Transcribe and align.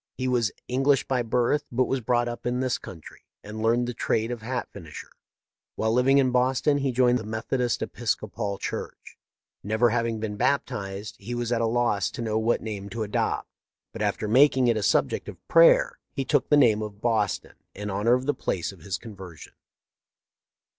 He 0.17 0.27
was 0.27 0.51
Eng 0.67 0.81
lish 0.85 1.07
by 1.07 1.21
birth, 1.21 1.63
but 1.71 1.83
was 1.85 2.01
brought 2.01 2.27
up 2.27 2.47
in 2.47 2.59
this 2.59 2.79
country, 2.79 3.21
and 3.43 3.61
learned 3.61 3.87
the 3.87 3.93
trade 3.93 4.31
of 4.31 4.41
hat 4.41 4.67
finisher. 4.71 5.11
While 5.75 5.93
living 5.93 6.17
in 6.17 6.31
Boston 6.31 6.79
he 6.79 6.91
joined 6.91 7.19
the 7.19 7.23
Methodist 7.23 7.83
Episcopal 7.83 8.57
Church. 8.57 9.19
Never 9.61 9.91
having 9.91 10.19
been 10.19 10.37
baptized, 10.37 11.17
he 11.19 11.35
was 11.35 11.51
at 11.51 11.61
a 11.61 11.67
loss 11.67 12.09
to 12.13 12.23
know 12.23 12.39
what 12.39 12.61
name 12.61 12.89
to 12.89 13.03
adopt, 13.03 13.47
but 13.93 14.01
after 14.01 14.27
making 14.27 14.67
it 14.67 14.75
a 14.75 14.81
subject 14.81 15.29
of 15.29 15.47
prayer 15.47 15.99
he 16.13 16.25
took 16.25 16.49
the 16.49 16.57
name 16.57 16.81
of 16.81 16.99
Boston, 16.99 17.51
THE 17.51 17.51
LIFE 17.51 17.53
OF 17.53 17.57
LINCOLN. 17.57 17.57
577 17.77 17.81
in 17.83 17.89
honor 17.91 18.13
of 18.15 18.25
the 18.25 18.33
place 18.33 18.71
of 18.71 18.79
his 18.81 18.97
conversion. 18.97 19.53